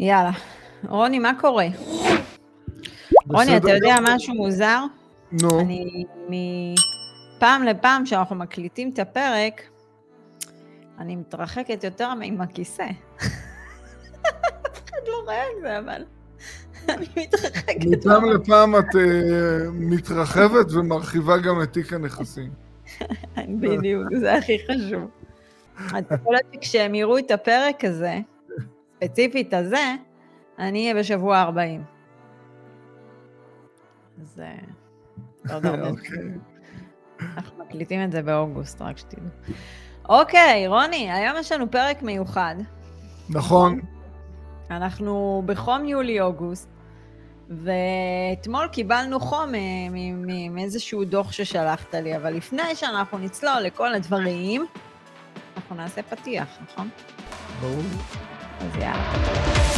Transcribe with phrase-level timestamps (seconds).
[0.00, 0.30] יאללה.
[0.88, 1.66] רוני, מה קורה?
[3.26, 3.96] רוני, אתה יודע.
[4.02, 4.78] משהו מוזר?
[5.32, 9.62] נו, אני מפעם לפעם שאנחנו מקליטים את הפרק,
[10.98, 12.82] אני מתרחקת יותר עם הכיסא.
[14.66, 16.04] אף אחד לא רואה את זה, אבל
[16.88, 17.84] אני מתרחקת.
[17.86, 22.50] מפעם לפעם את אה, מתרחבת ומרחיבה גם את תיק הנכסים.
[23.60, 25.10] בדיוק, זה הכי חשוב.
[25.94, 28.18] אז יכול להיות שכשהם יראו את הפרק הזה,
[29.04, 29.94] ספציפית הזה,
[30.58, 31.84] אני אהיה בשבוע 40.
[34.20, 34.54] אז אה,
[35.48, 35.88] הרבה.
[35.90, 36.18] אוקיי.
[37.20, 39.28] אנחנו מקליטים את זה באוגוסט, רק שתדעו.
[40.08, 42.54] אוקיי, רוני, היום יש לנו פרק מיוחד.
[43.30, 43.80] נכון,
[44.70, 46.68] אנחנו בחום יולי-אוגוסט,
[47.50, 49.60] ואתמול קיבלנו חום אה,
[50.50, 54.66] מאיזשהו דוח ששלחת לי, אבל לפני שאנחנו נצלול לכל הדברים,
[55.56, 56.88] אנחנו נעשה פתיח, נכון?
[57.60, 57.82] ברור.
[58.60, 59.77] אז יאללה.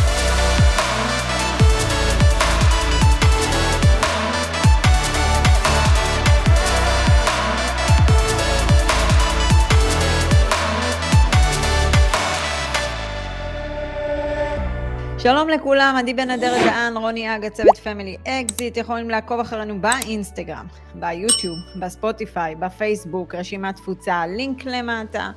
[15.23, 20.67] שלום לכולם, עדי בן אדר דהן, רוני אגה, צוות פמילי אקזיט, יכולים לעקוב אחרינו באינסטגרם,
[20.95, 25.31] ביוטיוב, בספוטיפיי, בפייסבוק, רשימת תפוצה, לינק למטה,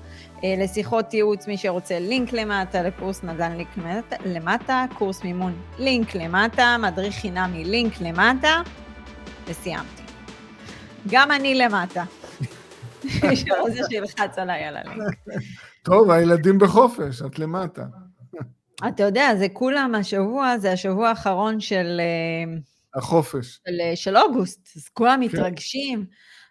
[0.44, 6.16] אה, לשיחות ייעוץ, מי שרוצה לינק למטה, לקורס נדל"ן לינק למטה, למטה, קורס מימון לינק
[6.16, 8.62] למטה, מדריך חינמי לינק למטה,
[9.48, 10.04] וסיימתי.
[11.08, 12.04] גם אני למטה.
[13.04, 15.16] מי שרוצה שילחץ עליי על הלינק.
[15.84, 17.84] טוב, הילדים בחופש, את למטה.
[18.88, 22.58] אתה יודע, זה כולם השבוע, זה השבוע האחרון של, אה,
[22.96, 23.60] החופש.
[23.68, 26.06] של, אה, של אוגוסט, אז כולם מתרגשים,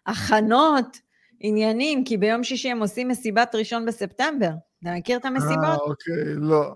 [0.06, 0.98] הכנות,
[1.40, 4.50] עניינים, כי ביום שישי הם עושים מסיבת ראשון בספטמבר.
[4.82, 5.80] אתה מכיר את אה, המסיבות?
[5.80, 6.74] אוקיי, לא.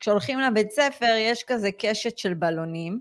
[0.00, 3.00] כשהולכים לבית ספר, יש כזה קשת של בלונים,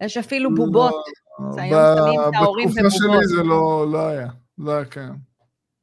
[0.00, 0.94] יש אפילו בובות.
[1.38, 3.26] לא, שמים את ההורים בתקופה שלי.
[3.26, 4.28] זה לא לא היה,
[4.58, 5.14] לא היה קיים.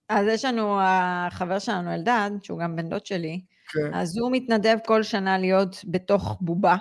[0.09, 3.42] אז יש לנו, החבר שלנו, אלדד, שהוא גם בן דוד שלי,
[3.74, 3.94] כן.
[3.94, 6.76] אז הוא מתנדב כל שנה להיות בתוך בובה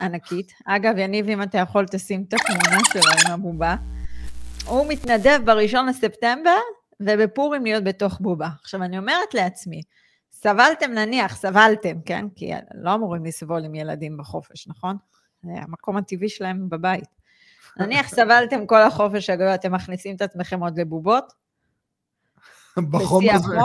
[0.00, 0.52] ענקית.
[0.66, 3.76] אגב, יניב, אם אתה יכול, תשים את התמונה שלו עם הבובה.
[4.66, 6.58] הוא מתנדב בראשון לספטמבר,
[7.00, 8.48] ובפורים להיות בתוך בובה.
[8.62, 9.82] עכשיו, אני אומרת לעצמי,
[10.32, 12.26] סבלתם נניח, סבלתם, כן?
[12.36, 14.96] כי לא אמורים לסבול עם ילדים בחופש, נכון?
[15.42, 17.08] זה המקום הטבעי שלהם בבית.
[17.76, 21.32] נניח סבלתם כל החופש הגדול, אתם מכניסים את עצמכם עוד לבובות?
[22.90, 23.56] בחום הזה.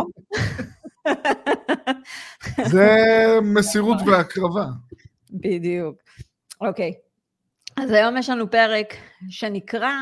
[2.66, 2.98] זה
[3.56, 4.66] מסירות והקרבה.
[5.30, 5.96] בדיוק.
[6.62, 6.94] אוקיי.
[7.78, 8.94] אז היום יש לנו פרק
[9.30, 9.94] שנקרא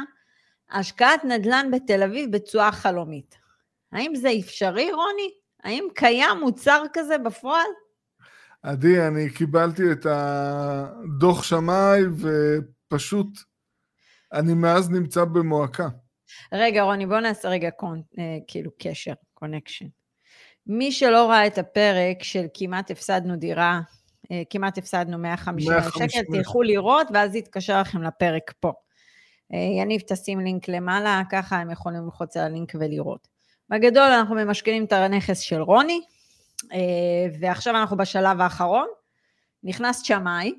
[0.72, 3.38] השקעת נדל"ן בתל אביב בתשואה חלומית.
[3.92, 5.32] האם זה אפשרי, רוני?
[5.64, 7.68] האם קיים מוצר כזה בפועל?
[8.64, 13.28] עדי, אני קיבלתי את הדוח שמאי, ופשוט,
[14.34, 15.88] אני מאז נמצא במועקה.
[16.54, 18.02] רגע, רוני, בוא נעשה רגע קונ...
[18.20, 19.88] אה, כאילו קשר, קונקשן.
[20.68, 23.82] מי שלא ראה את הפרק של כמעט הפסדנו דירה,
[24.32, 26.12] אה, כמעט הפסדנו 150 אלף 150,000.
[26.12, 28.72] שקל, תלכו לראות, ואז יתקשר לכם לפרק פה.
[29.54, 33.28] אה, יניב, תשים לינק למעלה, ככה הם יכולים ללחוץ על הלינק ולראות.
[33.70, 36.02] בגדול, אנחנו ממשכנים את הנכס של רוני,
[36.74, 36.80] אה,
[37.40, 38.88] ועכשיו אנחנו בשלב האחרון.
[39.64, 40.54] נכנס שמאי,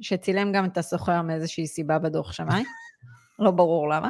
[0.00, 2.62] שצילם גם את הסוחר מאיזושהי סיבה בדוח שמאי,
[3.38, 4.08] לא ברור למה.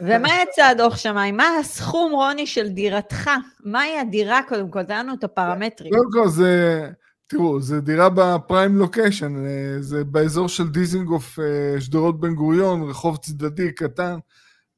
[0.00, 1.32] ומה יצא הדוח שמאי?
[1.32, 3.30] מה הסכום, רוני, של דירתך?
[3.64, 4.82] מהי הדירה, קודם כל?
[4.82, 5.92] תן לנו את הפרמטרים.
[5.92, 6.88] קודם כל זה,
[7.26, 13.16] תראו, זה דירה בפריים לוקיישן, אה, זה באזור של דיזינגוף, אה, שדרות בן גוריון, רחוב
[13.16, 14.18] צדדי קטן,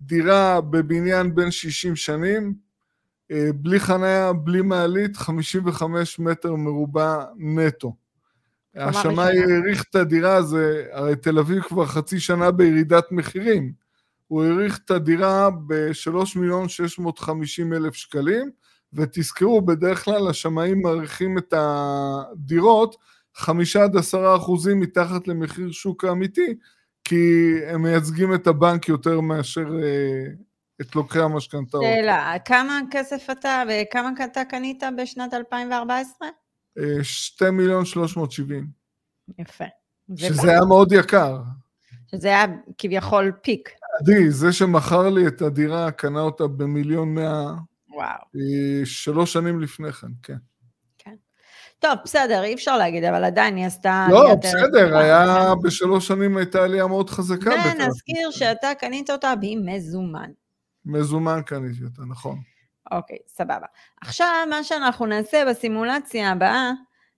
[0.01, 2.55] דירה בבניין בין 60 שנים,
[3.31, 7.95] אה, בלי חניה, בלי מעלית, 55 מטר מרובע נטו.
[8.77, 9.39] השמאי.
[9.39, 13.82] העריך את הדירה, זה, הרי תל אביב כבר חצי שנה בירידת מחירים.
[14.33, 18.51] הוא העריך את הדירה ב-3 מיליון 650 אלף שקלים,
[18.93, 22.97] ותזכרו, בדרך כלל השמאים מעריכים את הדירות
[23.35, 26.55] 5 עד 10 אחוזים מתחת למחיר שוק האמיתי,
[27.05, 30.25] כי הם מייצגים את הבנק יותר מאשר אה,
[30.81, 31.83] את לוקחי המשכנתאות.
[31.83, 36.29] שאלה, כמה כסף אתה, וכמה אתה קנית בשנת 2014?
[36.79, 38.67] אה, 2 מיליון 370,
[39.39, 39.65] יפה.
[40.17, 41.39] שזה היה מאוד יקר.
[42.11, 42.45] שזה היה
[42.79, 43.69] כביכול פיק.
[44.01, 47.53] עדי, זה שמכר לי את הדירה, קנה אותה במיליון מאה,
[47.89, 48.09] וואו.
[48.09, 50.41] אה, שלוש שנים לפני כן, כן.
[51.79, 54.07] טוב, בסדר, אי אפשר להגיד, אבל עדיין היא עשתה...
[54.11, 55.63] לא, בסדר, גדולה, היה כן.
[55.63, 57.51] בשלוש שנים הייתה עלייה מאוד חזקה.
[57.51, 60.31] ונזכיר שאתה קנית אותה במזומן.
[60.85, 62.39] מזומן קניתי אותה, נכון.
[62.93, 63.67] אוקיי, סבבה.
[64.01, 66.71] עכשיו, מה שאנחנו נעשה בסימולציה הבאה,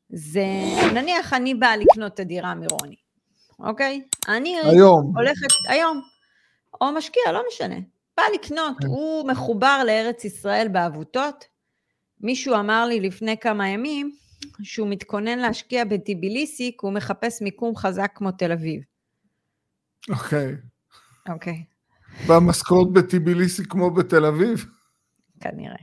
[0.09, 0.45] זה,
[0.95, 2.97] נניח אני באה לקנות את הדירה מרוני,
[3.59, 4.03] אוקיי?
[4.29, 5.13] אני היום.
[5.17, 6.01] הולכת, היום,
[6.81, 7.77] או משקיע, לא משנה.
[8.17, 8.87] בא לקנות, כן.
[8.87, 11.45] הוא מחובר לארץ ישראל בעבותות.
[12.21, 14.13] מישהו אמר לי לפני כמה ימים
[14.63, 18.83] שהוא מתכונן להשקיע בטיביליסי, כי הוא מחפש מיקום חזק כמו תל אביב.
[20.11, 20.57] אוקיי.
[21.29, 21.65] אוקיי,
[22.27, 24.67] והמשכורת בטיביליסי כמו בתל אביב?
[25.41, 25.77] כנראה.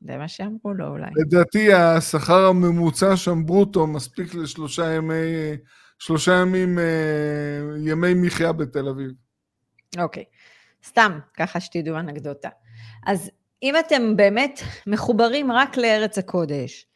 [0.00, 1.10] זה מה שאמרו לו אולי.
[1.16, 5.56] לדעתי השכר הממוצע שם ברוטו מספיק לשלושה ימי,
[5.98, 6.84] שלושה ימים, אה,
[7.78, 9.10] ימי מחיה בתל אביב.
[9.98, 10.24] אוקיי.
[10.86, 12.48] סתם, ככה שתדעו אנקדוטה.
[13.06, 13.30] אז
[13.62, 16.86] אם אתם באמת מחוברים רק לארץ הקודש,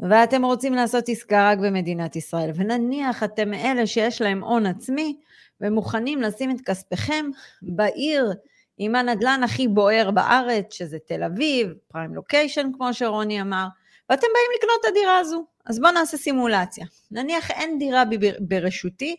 [0.00, 5.16] ואתם רוצים לעשות עסקה רק במדינת ישראל, ונניח אתם אלה שיש להם הון עצמי,
[5.60, 7.26] ומוכנים לשים את כספיכם
[7.62, 8.32] בעיר
[8.78, 13.66] עם הנדלן הכי בוער בארץ, שזה תל אביב, פריים לוקיישן, כמו שרוני אמר,
[14.10, 15.44] ואתם באים לקנות את הדירה הזו.
[15.66, 16.86] אז בואו נעשה סימולציה.
[17.10, 18.02] נניח אין דירה
[18.40, 19.16] ברשותי,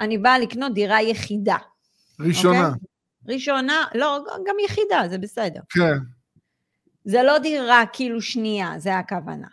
[0.00, 1.56] אני באה לקנות דירה יחידה.
[2.28, 2.68] ראשונה.
[2.68, 3.34] אוקיי?
[3.34, 5.60] ראשונה, לא, גם יחידה, זה בסדר.
[5.70, 5.98] כן.
[7.04, 9.48] זה לא דירה כאילו שנייה, זה הכוונה.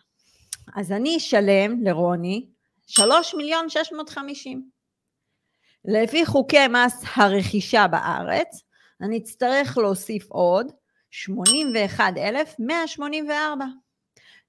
[0.76, 2.46] אז אני אשלם לרוני
[2.88, 4.70] 3 מיליון 650.
[5.86, 8.64] לפי חוקי מס הרכישה בארץ,
[9.02, 10.72] אני אצטרך להוסיף עוד
[11.12, 13.66] 81,184.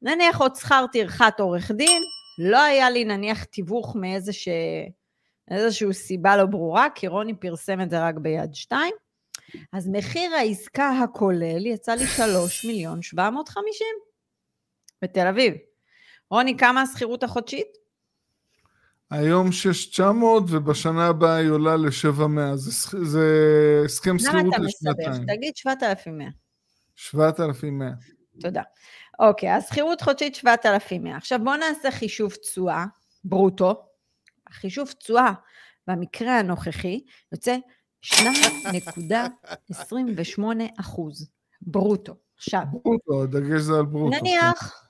[0.03, 2.03] נניח עוד שכר טרחת עורך דין,
[2.39, 3.97] לא היה לי נניח תיווך
[5.51, 8.95] מאיזושהי סיבה לא ברורה, כי רוני פרסם את זה רק ביד שתיים,
[9.73, 13.87] אז מחיר העסקה הכולל יצא לי 3 מיליון 750
[15.03, 15.55] בתל אביב.
[16.31, 17.67] רוני, כמה השכירות החודשית?
[19.11, 22.55] היום 6,900 ובשנה הבאה היא עולה ל-7,100.
[22.57, 23.27] זה, שכ- זה
[23.85, 24.63] הסכם למה שכירות אתה?
[24.63, 25.27] לשנתיים.
[25.37, 26.29] תגיד 7,100.
[26.97, 27.89] 7,100.
[28.41, 28.63] תודה.
[29.19, 31.17] אוקיי, אז שכירות חודשית 7,100.
[31.17, 32.85] עכשיו בואו נעשה חישוב תשואה,
[33.25, 33.88] ברוטו.
[34.51, 35.33] החישוב תשואה
[35.87, 37.01] במקרה הנוכחי
[37.33, 37.57] יוצא
[38.05, 38.11] 2.28
[40.81, 41.31] אחוז
[41.63, 42.15] ברוטו.
[42.37, 44.17] עכשיו, ברוטו, הדגש זה על ברוטו.
[44.17, 44.85] נניח,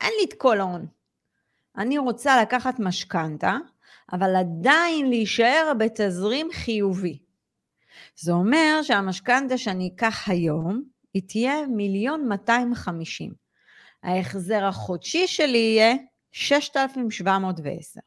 [0.00, 0.86] אין לי את כל ההון.
[1.76, 3.56] אני רוצה לקחת משכנתה,
[4.12, 7.18] אבל עדיין להישאר בתזרים חיובי.
[8.16, 10.82] זה אומר שהמשכנתה שאני אקח היום,
[11.14, 13.32] היא תהיה מיליון 250.
[14.02, 15.94] ההחזר החודשי שלי יהיה
[16.32, 18.00] 6,710.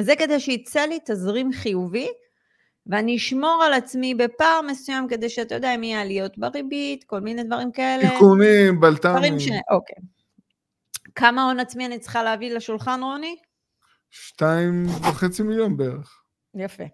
[0.00, 2.08] זה כדי שיצא לי תזרים חיובי,
[2.86, 7.42] ואני אשמור על עצמי בפער מסוים כדי שאתה יודע אם יהיה עליות בריבית, כל מיני
[7.42, 8.10] דברים כאלה.
[8.10, 9.16] תיקונים, בלת"מים.
[9.16, 9.48] דברים ש...
[9.70, 9.96] אוקיי.
[11.14, 13.36] כמה הון עצמי אני צריכה להביא לשולחן, רוני?
[14.10, 16.22] שתיים וחצי מיליון בערך.
[16.54, 16.84] יפה.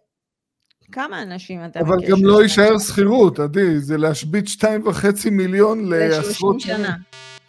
[0.93, 2.43] כמה אנשים אתה אבל מכיר גם שיש לא?
[2.43, 6.97] יישאר שכירות, עדי, זה להשבית שתיים וחצי מיליון לעשרות ל-30 שנה.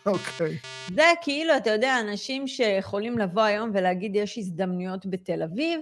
[0.06, 0.58] אוקיי.
[0.96, 5.82] זה כאילו, אתה יודע, אנשים שיכולים לבוא היום ולהגיד, יש הזדמנויות בתל אביב,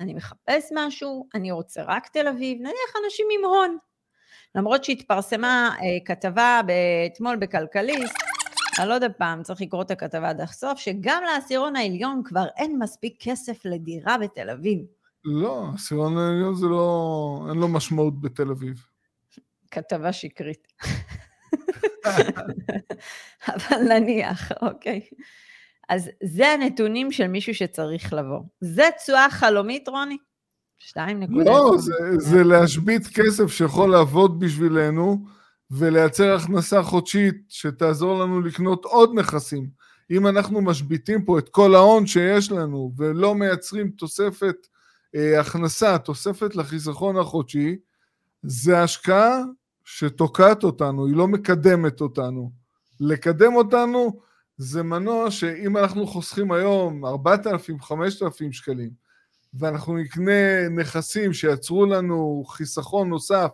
[0.00, 3.76] אני מחפש משהו, אני רוצה רק תל אביב, נניח אנשים עם הון.
[4.54, 6.60] למרות שהתפרסמה אה, כתבה
[7.06, 8.14] אתמול בכלכליסט,
[8.78, 12.78] אני לא יודע פעם, צריך לקרוא את הכתבה עד הסוף, שגם לעשירון העליון כבר אין
[12.78, 14.78] מספיק כסף לדירה בתל אביב.
[15.24, 17.46] לא, העשירון העליון זה לא...
[17.48, 18.86] אין לו משמעות בתל אביב.
[19.70, 20.72] כתבה שקרית.
[23.48, 25.00] אבל נניח, אוקיי.
[25.88, 28.40] אז זה הנתונים של מישהו שצריך לבוא.
[28.60, 30.16] זה תשואה חלומית, רוני?
[30.78, 31.44] 2 נקודה.
[31.44, 35.24] לא, זה, זה להשבית כסף שיכול לעבוד בשבילנו
[35.70, 39.68] ולייצר הכנסה חודשית שתעזור לנו לקנות עוד נכסים.
[40.10, 44.66] אם אנחנו משביתים פה את כל ההון שיש לנו ולא מייצרים תוספת
[45.14, 47.76] אה, הכנסה, תוספת לחיסכון החודשי,
[48.42, 49.42] זה השקעה
[49.92, 52.50] שתוקעת אותנו, היא לא מקדמת אותנו.
[53.00, 54.20] לקדם אותנו
[54.56, 58.90] זה מנוע שאם אנחנו חוסכים היום 4,000-5,000 שקלים,
[59.54, 63.48] ואנחנו נקנה נכסים שיצרו לנו חיסכון נוסף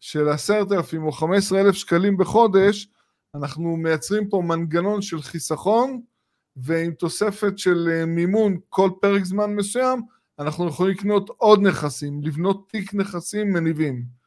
[0.00, 2.88] של 10,000 או 15,000 שקלים בחודש,
[3.34, 6.00] אנחנו מייצרים פה מנגנון של חיסכון,
[6.56, 10.02] ועם תוספת של אה, מימון כל פרק זמן מסוים,
[10.38, 14.19] אנחנו יכולים לקנות עוד נכסים, לבנות תיק נכסים מניבים.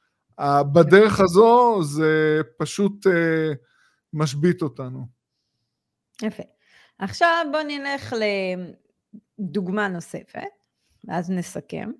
[0.74, 3.54] בדרך הזו זה פשוט אה,
[4.14, 5.06] משבית אותנו.
[6.22, 6.44] יפה.
[7.00, 8.14] עכשיו בואו נלך
[9.40, 10.42] לדוגמה נוספת,
[11.08, 11.92] ואז נסכם.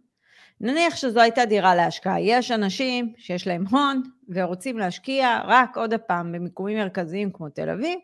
[0.62, 2.22] נניח שזו הייתה דירה להשקעה.
[2.22, 8.00] יש אנשים שיש להם הון ורוצים להשקיע רק עוד הפעם במיקומים מרכזיים כמו תל אביב,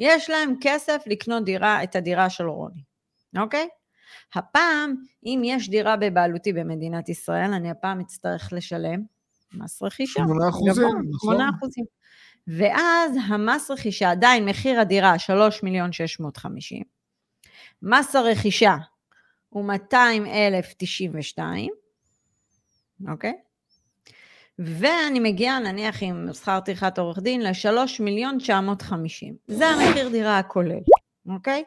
[0.00, 2.82] יש להם כסף לקנות דירה, את הדירה של רוני,
[3.38, 3.68] אוקיי?
[4.34, 9.13] הפעם, אם יש דירה בבעלותי במדינת ישראל, אני הפעם אצטרך לשלם
[9.56, 10.22] מס רכישה.
[10.26, 11.36] 8 אחוזים, גבוה, נכון.
[11.36, 11.84] 8 אחוזים.
[12.46, 16.82] ואז המס רכישה, עדיין מחיר הדירה 3 מיליון 650,
[17.82, 18.76] מס הרכישה
[19.48, 21.70] הוא 200,092,
[23.08, 23.32] אוקיי?
[24.58, 27.68] ואני מגיעה נניח עם שכר טרחת עורך דין ל-3
[28.00, 29.36] מיליון 950.
[29.46, 30.80] זה המחיר דירה הכולל,
[31.28, 31.64] אוקיי?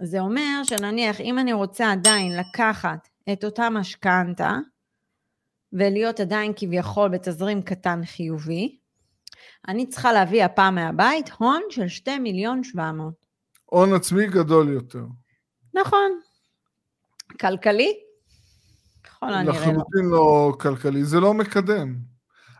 [0.00, 4.52] זה אומר שנניח אם אני רוצה עדיין לקחת את אותה משכנתה
[5.72, 8.78] ולהיות עדיין כביכול בתזרים קטן חיובי,
[9.68, 13.14] אני צריכה להביא הפעם מהבית הון של 2 מיליון 700.
[13.64, 15.04] הון עצמי גדול יותר.
[15.74, 16.20] נכון.
[17.40, 17.92] כלכלי?
[19.04, 19.60] ככל הנראה לא.
[19.60, 21.96] לחלוטין לא כלכלי, זה לא מקדם.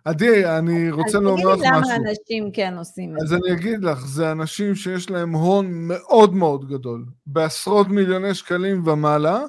[0.04, 1.54] עדי, אני רוצה לומר לך משהו.
[1.54, 3.36] אז תגידי למה אנשים כן עושים את אז זה.
[3.36, 9.40] אני אגיד לך, זה אנשים שיש להם הון מאוד מאוד גדול, בעשרות מיליוני שקלים ומעלה,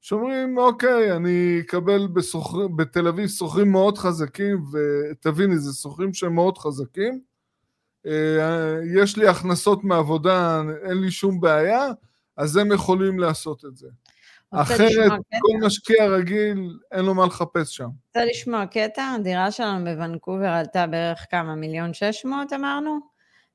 [0.00, 6.58] שאומרים, אוקיי, אני אקבל בסוחר, בתל אביב סוחרים מאוד חזקים, ותביני, זה סוחרים שהם מאוד
[6.58, 7.20] חזקים.
[8.06, 11.86] אה, יש לי הכנסות מעבודה, אין לי שום בעיה,
[12.36, 13.88] אז הם יכולים לעשות את זה.
[14.50, 15.12] אחרת?
[15.40, 17.88] כל משקיע רגיל, אין לו מה לחפש שם.
[18.06, 19.02] רוצה לשמוע קטע?
[19.02, 21.54] הדירה שלנו בוונקובר עלתה בערך כמה?
[21.54, 22.98] מיליון שש מאות אמרנו?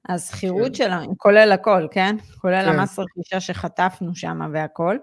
[0.09, 0.73] השכירות כן.
[0.73, 2.15] שלנו, כולל הכל, כן?
[2.41, 2.79] כולל כן.
[2.79, 4.97] המס רכישה שחטפנו שם והכל.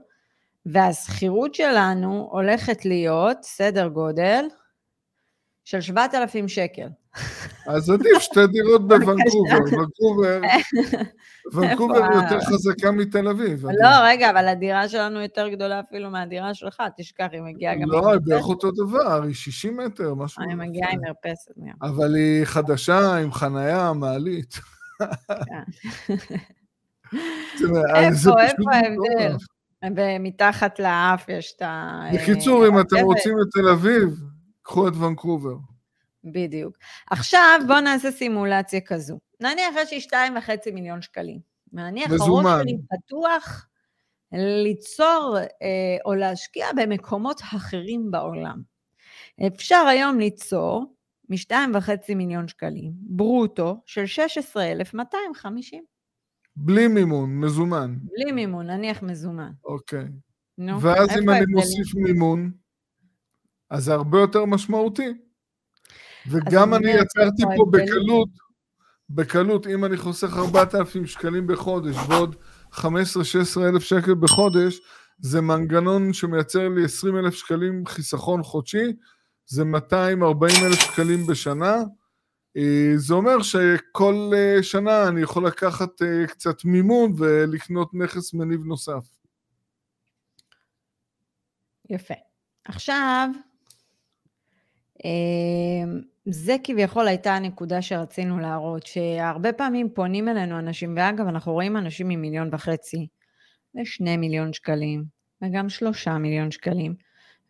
[0.66, 4.45] והשכירות שלנו הולכת להיות סדר גודל
[5.64, 6.88] של 7,000 שקל.
[7.66, 9.78] אז עדיף שתי דירות בוונקובר.
[9.78, 10.40] ונקובר,
[11.54, 13.66] ונקובר יותר חזקה מתל אביב.
[13.66, 18.11] לא, רגע, אבל הדירה שלנו יותר גדולה אפילו מהדירה שלך, תשכח, היא מגיעה גם לא,
[18.12, 18.21] היא.
[18.25, 20.42] בערך אותו דבר, היא 60 מטר, משהו.
[20.42, 21.50] אני מגיעה עם מרפסת.
[21.83, 24.61] אבל היא חדשה, עם חנייה, מעלית.
[27.59, 29.37] תראה, איפה, איפה ההבדל?
[29.97, 32.01] ומתחת לאף יש את ה...
[32.15, 32.97] בקיצור, אם אתם.
[32.97, 34.21] רוצים את תל אביב,
[34.62, 35.55] קחו את ונקובר.
[36.25, 36.77] בדיוק.
[37.11, 39.19] עכשיו בואו נעשה סימולציה כזו.
[39.41, 41.39] נניח יש לי שתיים וחצי מיליון שקלים.
[41.73, 42.62] נניח הראש.
[42.62, 43.67] שלי פתוח
[44.33, 48.62] ליצור אה, או להשקיע במקומות אחרים בעולם.
[49.47, 50.95] אפשר היום ליצור
[51.29, 55.85] משתיים וחצי מיליון שקלים, ברוטו של 16,250,
[56.56, 57.97] בלי מימון, מזומן.
[58.02, 59.50] בלי מימון, נניח מזומן.
[59.64, 60.04] אוקיי.
[60.59, 61.44] נו, ואז אם אני?
[61.49, 62.50] מוסיף מימון,
[63.71, 65.14] אז זה הרבה יותר משמעותי.
[66.30, 67.64] וגם אני יצרתי פה?
[67.71, 68.28] בקלות,
[69.11, 72.37] בקלות, אם אני חוסך 4,000 שקלים בחודש ועוד
[72.73, 72.80] 15-16
[73.59, 74.80] אלף שקל בחודש,
[75.18, 78.92] זה מנגנון שמייצר לי 20 אלף שקלים חיסכון חודשי,
[79.47, 81.76] זה 240 אלף שקלים בשנה.
[82.56, 88.64] אה, זה אומר שכל אה, שנה אני יכול לקחת אה, קצת מימון ולקנות נכס מניב
[88.64, 89.04] נוסף.
[91.90, 92.14] יפה.
[92.64, 93.28] עכשיו,
[96.26, 102.11] זה כביכול הייתה הנקודה שרצינו להראות, שהרבה פעמים פונים אלינו אנשים, ואגב, אנחנו רואים אנשים
[102.11, 103.06] עם מיליון וחצי,
[103.75, 105.04] ושני מיליון שקלים,
[105.42, 106.94] וגם שלושה מיליון שקלים,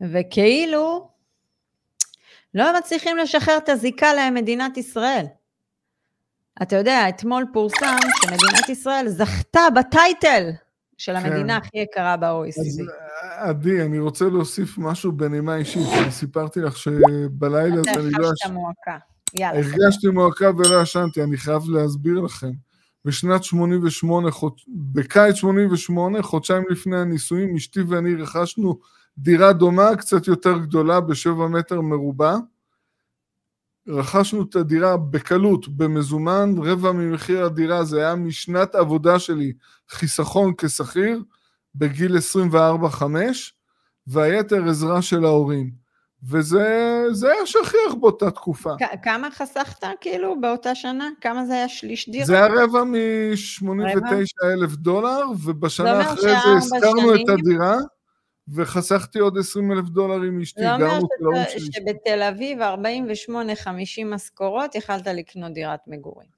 [0.00, 1.08] וכאילו
[2.54, 5.24] לא מצליחים לשחרר את הזיקה למדינת ישראל.
[6.62, 10.50] אתה יודע, אתמול פורסם שמדינת ישראל זכתה בטייטל
[10.98, 11.26] של כן.
[11.26, 12.82] המדינה הכי יקרה ב-OECD.
[13.36, 15.86] עדי, אני רוצה להוסיף משהו בנימה אישית.
[16.02, 18.28] אני סיפרתי לך שבלילה אתה הזה אני לא...
[18.28, 18.98] חשת יש- מועקה.
[19.34, 19.58] יאללה.
[19.58, 22.50] הרגשתי מועקה ולא ישנתי, אני חייב להסביר לכם.
[23.04, 24.52] בשנת 88, חוד...
[24.68, 28.78] בקיץ 88, חודשיים לפני הנישואים, אשתי ואני רכשנו
[29.18, 32.36] דירה דומה, קצת יותר גדולה, בשבע מטר מרובע.
[33.88, 39.52] רכשנו את הדירה בקלות, במזומן, רבע ממחיר הדירה, זה היה משנת עבודה שלי,
[39.90, 41.22] חיסכון כשכיר,
[41.74, 43.02] בגיל 24-5,
[44.06, 45.70] והיתר עזרה של ההורים.
[46.28, 46.66] וזה
[47.12, 48.70] זה היה שכיח באותה תקופה.
[48.78, 51.08] כ- כמה חסכת כאילו באותה שנה?
[51.20, 52.26] כמה זה היה שליש דירה?
[52.26, 57.76] זה היה רבע מ-89 אלף דולר, ובשנה אחרי זה הזכרנו שנים- את הדירה,
[58.48, 61.72] וחסכתי עוד 20 אלף דולר עם אשתי, זה אומר שאתה- שלי.
[61.72, 66.28] שבתל אביב 48-50 משכורות יכלת לקנות דירת מגורים.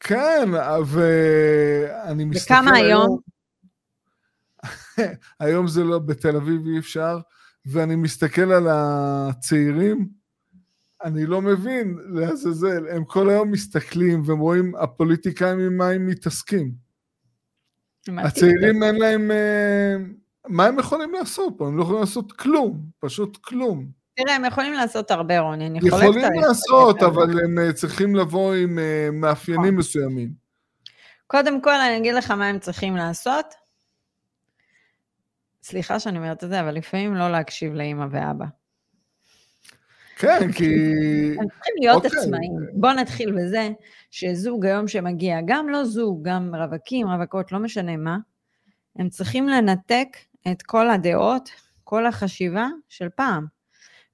[0.00, 0.48] כן,
[0.86, 3.18] ואני מסתכל וכמה היום?
[5.40, 7.18] היום זה לא, בתל אביב אי אפשר,
[7.66, 10.08] ואני מסתכל על הצעירים,
[11.04, 16.72] אני לא מבין, לעזאזל, הם כל היום מסתכלים והם רואים הפוליטיקאים עם מה הם מתעסקים.
[18.08, 19.30] הצעירים אין להם...
[20.48, 21.66] מה הם יכולים לעשות פה?
[21.66, 23.86] הם לא יכולים לעשות כלום, פשוט כלום.
[24.14, 27.02] תראה, הם יכולים לעשות הרבה, רוני, אני חולקת יכולים עליך לעשות.
[27.02, 29.76] אבל הם אה, צריכים לבוא עם אה, מאפיינים נכון.
[29.76, 30.32] מסוימים.
[31.26, 33.54] קודם כל, אני אגיד לך מה הם צריכים לעשות.
[35.62, 38.44] סליחה שאני אומרת את זה, אבל לפעמים לא להקשיב לאימא ואבא.
[40.18, 40.64] כן, כי...
[41.40, 42.20] הם צריכים להיות אוקיי.
[42.20, 42.52] עצמאים.
[42.72, 43.68] בואו נתחיל בזה
[44.10, 48.16] שזוג היום שמגיע, גם לא זוג, גם רווקים, רווקות, לא משנה מה,
[48.96, 50.08] הם צריכים לנתק
[50.52, 51.50] את כל הדעות,
[51.84, 53.46] כל החשיבה של פעם.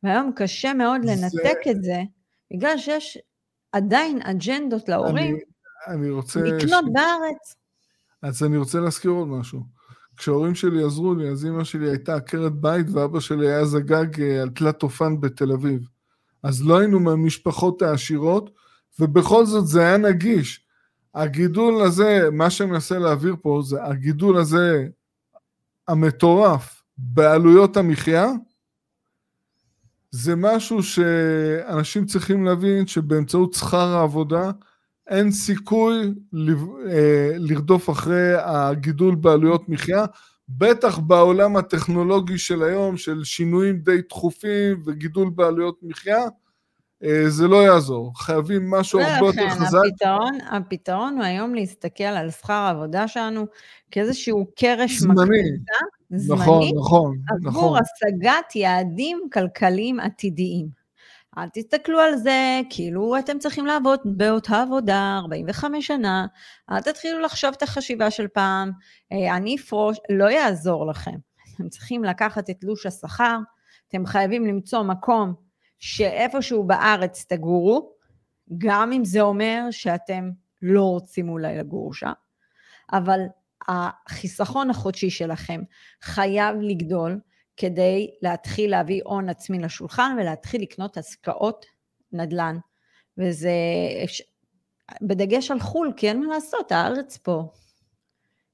[0.03, 1.71] והיום קשה מאוד לנתק זה...
[1.71, 2.03] את זה,
[2.53, 3.19] בגלל שיש
[3.73, 6.93] עדיין אג'נדות להורים אני, אני רוצה לקנות ש...
[6.93, 7.55] בארץ.
[8.23, 9.61] אז אני רוצה להזכיר עוד משהו.
[10.17, 14.43] כשההורים שלי עזרו לי, אז אימא שלי הייתה עקרת בית ואבא שלי היה זגג אה,
[14.43, 15.89] על תלת אופן בתל אביב.
[16.43, 18.51] אז לא היינו מהמשפחות העשירות,
[19.01, 20.67] ובכל זאת זה היה נגיש.
[21.15, 24.89] הגידול הזה, מה שאני מנסה להעביר פה, זה הגידול הזה
[25.89, 28.27] המטורף בעלויות המחיה,
[30.11, 34.51] זה משהו שאנשים צריכים להבין שבאמצעות שכר העבודה
[35.09, 36.15] אין סיכוי
[36.91, 40.05] אה, לרדוף אחרי הגידול בעלויות מחיה,
[40.49, 46.23] בטח בעולם הטכנולוגי של היום, של שינויים די תכופים וגידול בעלויות מחיה,
[47.29, 48.13] זה לא יעזור.
[48.17, 49.79] חייבים משהו הרבה יותר חזק.
[49.93, 53.47] הפתרון, הפתרון הוא היום להסתכל על שכר העבודה שלנו
[53.91, 55.15] כאיזשהו קרש זמני.
[55.15, 55.79] מקפיצה,
[56.11, 57.79] זמני, נכון, נכון, עבור נכון.
[57.79, 60.85] השגת יעדים כלכליים עתידיים.
[61.39, 66.27] אל תסתכלו על זה כאילו אתם צריכים לעבוד באותה עבודה 45 שנה,
[66.71, 68.71] אל תתחילו לחשוב את החשיבה של פעם,
[69.13, 71.15] אה, אני אפרוש, לא יעזור לכם.
[71.55, 73.39] אתם צריכים לקחת את תלוש השכר,
[73.89, 75.44] אתם חייבים למצוא מקום
[75.85, 77.93] שאיפשהו בארץ תגורו,
[78.59, 80.31] גם אם זה אומר שאתם
[80.63, 82.13] לא רוצים אולי לגור שם,
[82.93, 83.21] אבל
[83.69, 85.61] החיסכון החודשי שלכם
[86.03, 87.21] חייב לגדול,
[87.57, 91.67] כדי להתחיל להביא הון עצמי לשולחן ולהתחיל לקנות השקעות
[92.13, 92.59] נדל"ן.
[93.19, 93.53] וזה
[95.03, 97.51] בדגש על חו"ל, כי אין מה לעשות, הארץ פה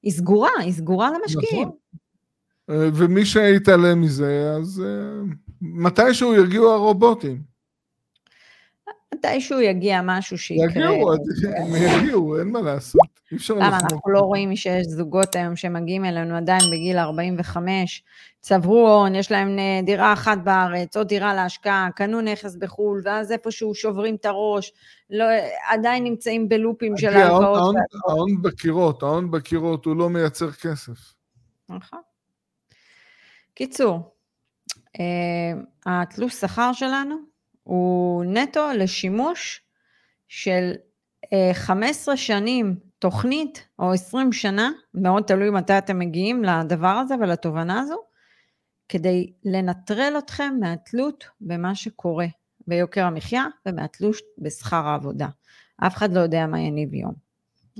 [0.03, 1.67] היא סגורה, היא סגורה למשקיעים.
[1.67, 2.81] נכון.
[2.81, 7.51] אה, ומי שיתעלם מזה, אז אה, מתישהו יגיעו הרובוטים.
[9.15, 10.65] מתישהו יגיע משהו שיקרה.
[10.65, 11.13] יגיעו,
[11.57, 13.01] הם יגיעו, אין מה לעשות.
[13.31, 18.03] אי אפשר למה, אנחנו לא רואים שיש זוגות היום שמגיעים אלינו עדיין בגיל 45,
[18.41, 23.31] צברו הון, יש להם אה, דירה אחת בארץ, או דירה להשקעה, קנו נכס בחו"ל, ואז
[23.31, 24.71] איפשהו שוברים את הראש,
[25.09, 25.25] לא,
[25.69, 27.75] עדיין נמצאים בלופים של ההלוואות.
[28.07, 31.13] ההון בקירות, ההון בקירות, הוא לא מייצר כסף.
[31.69, 31.99] נכון.
[33.55, 34.10] קיצור,
[35.85, 37.15] התלוש שכר שלנו
[37.63, 39.61] הוא נטו לשימוש
[40.27, 40.71] של
[41.53, 47.79] 15 אה, שנים תוכנית או 20 שנה, מאוד תלוי מתי אתם מגיעים לדבר הזה ולתובנה
[47.79, 47.97] הזו,
[48.89, 52.27] כדי לנטרל אתכם מהתלות במה שקורה
[52.67, 55.27] ביוקר המחיה ומהתלות בשכר העבודה.
[55.77, 57.13] אף אחד לא יודע מה יניב יום.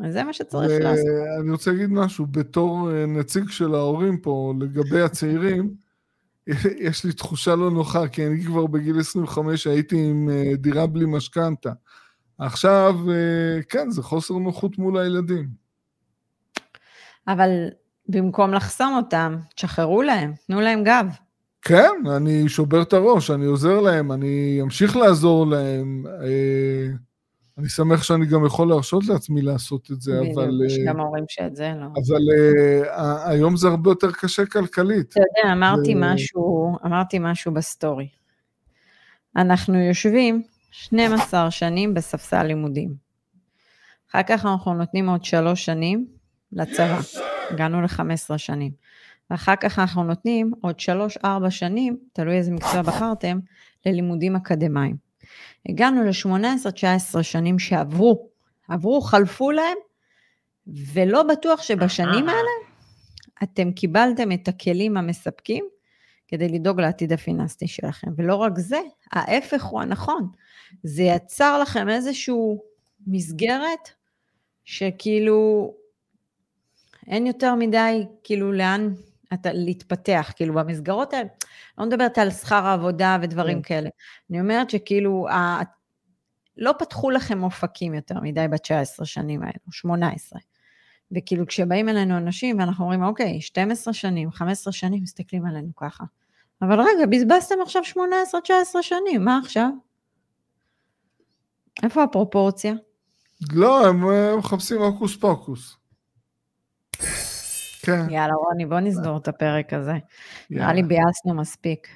[0.05, 1.05] אז זה מה שצריך לעשות.
[1.41, 5.75] אני רוצה להגיד משהו, בתור אה, נציג של ההורים פה לגבי הצעירים,
[6.77, 11.05] יש לי תחושה לא נוחה, כי אני כבר בגיל 25 הייתי עם אה, דירה בלי
[11.07, 11.71] משכנתה.
[12.37, 15.47] עכשיו, אה, כן, זה חוסר נוחות מול הילדים.
[17.27, 17.49] אבל
[18.09, 21.05] במקום לחסום אותם, תשחררו להם, תנו להם גב.
[21.61, 26.05] כן, אני שובר את הראש, אני עוזר להם, אני אמשיך לעזור להם.
[26.23, 26.87] אה,
[27.61, 30.61] אני שמח שאני גם יכול להרשות לעצמי לעשות את זה, אבל...
[30.65, 31.85] יש גם הורים שאת זה לא.
[31.85, 32.21] אבל
[33.25, 35.09] היום זה הרבה יותר קשה כלכלית.
[35.09, 38.07] אתה יודע, אמרתי משהו, אמרתי משהו בסטורי.
[39.35, 42.93] אנחנו יושבים 12 שנים בספסל לימודים.
[44.11, 46.07] אחר כך אנחנו נותנים עוד שלוש שנים
[46.51, 46.99] לצבא,
[47.49, 48.71] הגענו ל-15 שנים.
[49.29, 53.39] ואחר כך אנחנו נותנים עוד שלוש-ארבע שנים, תלוי איזה מקצוע בחרתם,
[53.85, 55.10] ללימודים אקדמיים.
[55.69, 58.29] הגענו ל-18-19 שנים שעברו,
[58.67, 59.77] עברו, חלפו להם,
[60.93, 62.49] ולא בטוח שבשנים האלה
[63.43, 65.65] אתם קיבלתם את הכלים המספקים
[66.27, 68.07] כדי לדאוג לעתיד הפיננסי שלכם.
[68.15, 68.79] ולא רק זה,
[69.11, 70.27] ההפך הוא הנכון.
[70.83, 72.35] זה יצר לכם איזושהי
[73.07, 73.89] מסגרת
[74.63, 75.73] שכאילו
[77.07, 78.93] אין יותר מדי, כאילו לאן
[79.33, 81.27] אתה, להתפתח, כאילו במסגרות האלה,
[81.77, 83.75] לא מדברת על שכר העבודה ודברים כן.
[83.75, 83.89] כאלה.
[84.29, 85.59] אני אומרת שכאילו, ה,
[86.57, 90.39] לא פתחו לכם אופקים יותר מדי ב-19 שנים האלו, 18.
[91.11, 96.03] וכאילו כשבאים אלינו אנשים ואנחנו אומרים, אוקיי, 12 שנים, 15 שנים, מסתכלים עלינו ככה.
[96.61, 97.97] אבל רגע, בזבזתם עכשיו 18-19
[98.81, 99.69] שנים, מה עכשיו?
[101.83, 102.73] איפה הפרופורציה?
[103.53, 104.03] לא, הם
[104.37, 105.80] מחפשים הוקוס פוקוס.
[107.83, 108.09] כן.
[108.09, 109.93] יאללה, רוני, בוא נסגור את הפרק הזה.
[110.49, 111.87] נראה לי ביאסנו מספיק.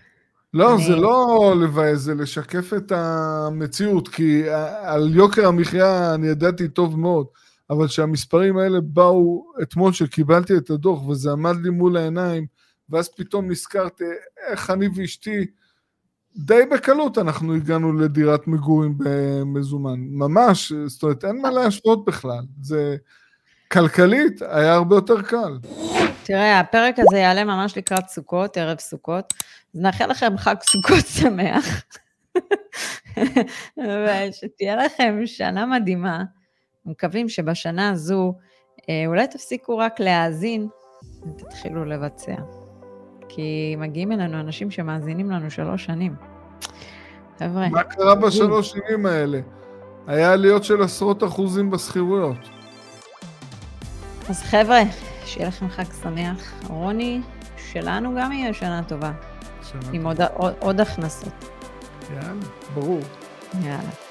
[0.54, 0.84] לא, אני...
[0.84, 4.43] זה לא לבאס, זה לשקף את המציאות, כי
[4.84, 7.28] על יוקר המחיה אני ידעתי טוב מאוד,
[7.69, 12.45] אבל כשהמספרים האלה באו אתמול שקיבלתי את הדוח וזה עמד לי מול העיניים,
[12.89, 14.04] ואז פתאום נזכרתי
[14.48, 15.45] איך אני ואשתי,
[16.38, 22.98] די בקלות אנחנו הגענו לדירת מגורים במזומן, ממש, זאת אומרת, אין מה להשוות בכלל, זה...
[23.71, 25.58] כלכלית היה הרבה יותר קל.
[26.23, 29.34] תראה, הפרק הזה יעלה ממש לקראת סוכות, ערב סוכות,
[29.75, 31.84] אז נאחל לכם חג סוכות שמח,
[33.78, 36.23] ושתהיה לכם שנה מדהימה.
[36.86, 38.34] מקווים שבשנה הזו
[38.89, 40.67] אה, אולי תפסיקו רק להאזין
[41.28, 42.36] ותתחילו לבצע.
[43.30, 46.15] כי מגיעים אלינו אנשים שמאזינים לנו שלוש שנים.
[47.39, 47.69] חבר'ה.
[47.69, 49.39] מה קרה בשלוש שנים האלה?
[50.08, 52.55] היה עליות של עשרות אחוזים בשכירויות.
[54.30, 54.82] אז חבר'ה,
[55.26, 56.54] שיהיה לכם חג שמח.
[56.68, 57.22] רוני,
[57.58, 59.12] שלנו גם יהיה שנה טובה.
[59.72, 61.46] שנה עם עוד, עוד, עוד הכנסות.
[62.14, 62.34] יאללה,
[62.74, 63.02] ברור.
[63.64, 64.05] יאללה.